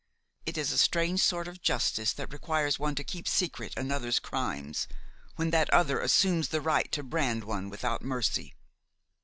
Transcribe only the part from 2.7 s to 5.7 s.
one to keep secret another's crimes, when that